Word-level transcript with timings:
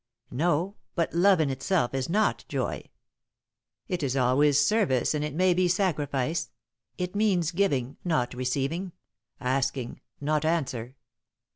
"No, 0.31 0.77
but 0.95 1.13
love 1.13 1.39
in 1.39 1.51
itself 1.51 1.93
is 1.93 2.09
not 2.09 2.43
joy. 2.47 2.89
It 3.87 4.01
is 4.01 4.17
always 4.17 4.59
service 4.59 5.13
and 5.13 5.23
it 5.23 5.35
may 5.35 5.53
be 5.53 5.67
sacrifice. 5.67 6.49
It 6.97 7.15
means 7.15 7.51
giving, 7.51 7.97
not 8.03 8.33
receiving; 8.33 8.93
asking, 9.39 10.01
not 10.19 10.43
answer." 10.43 10.95